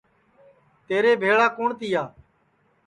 تیرے 0.87 1.11
بھیݪا 1.21 1.47
کُوٹؔ 1.55 1.69
تِیا 1.79 2.03